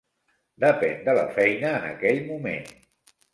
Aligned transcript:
Depèn 0.63 1.03
de 1.09 1.15
la 1.19 1.25
feina 1.35 1.75
en 1.81 1.85
aquell 1.91 2.23
moment. 2.31 2.67